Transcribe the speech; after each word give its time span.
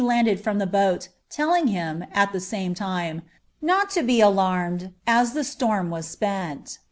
landed 0.03 0.41
from 0.41 0.57
the 0.57 0.65
boat, 0.65 1.09
telling 1.29 1.67
him, 1.67 2.03
at 2.11 2.31
the 2.33 2.39
same 2.39 2.73
time," 2.73 3.21
not 3.61 3.95
''aa 3.97 4.01
the 4.07 5.43
storm 5.43 5.91
was 5.91 6.07
spent." 6.07 6.79